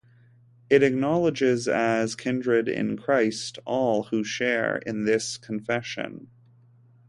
[0.67, 6.29] It acknowledges as kindred in Christ all who share in this confession.